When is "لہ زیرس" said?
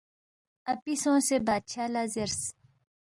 1.93-2.41